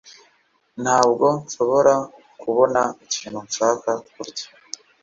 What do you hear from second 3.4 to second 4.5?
nshaka kurya